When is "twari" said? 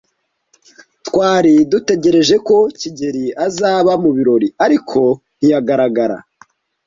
1.07-1.53